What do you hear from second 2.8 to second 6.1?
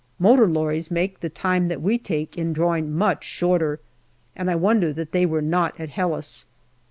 much shorter, and I wonder that they were not at